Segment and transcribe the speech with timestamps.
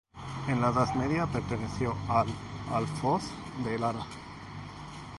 [0.47, 2.25] En la Edad Media perteneció al
[2.73, 3.21] Alfoz
[3.63, 4.03] de Lara.